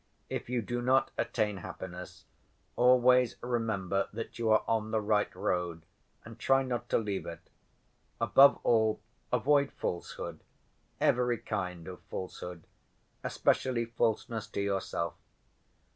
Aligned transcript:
If 0.31 0.49
you 0.49 0.63
do 0.63 0.81
not 0.81 1.11
attain 1.15 1.57
happiness, 1.57 2.25
always 2.75 3.35
remember 3.41 4.09
that 4.11 4.39
you 4.39 4.49
are 4.49 4.63
on 4.67 4.89
the 4.89 4.99
right 4.99 5.29
road, 5.35 5.85
and 6.25 6.39
try 6.39 6.63
not 6.63 6.89
to 6.89 6.97
leave 6.97 7.27
it. 7.27 7.51
Above 8.19 8.57
all, 8.63 8.99
avoid 9.31 9.71
falsehood, 9.71 10.39
every 10.99 11.37
kind 11.37 11.87
of 11.87 11.99
falsehood, 12.09 12.65
especially 13.23 13.85
falseness 13.85 14.47
to 14.47 14.61
yourself. 14.61 15.13